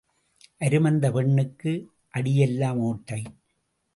[0.59, 1.73] அருமந்த பெண்ணுக்கு
[2.13, 3.21] அடியெல்லாம் ஓட்டை.